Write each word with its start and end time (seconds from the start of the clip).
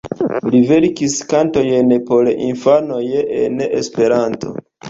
Li 0.53 0.61
verkas 0.69 1.17
kantojn 1.33 1.93
por 2.09 2.31
infanoj 2.47 3.03
en 3.43 3.63
Esperanto. 3.69 4.57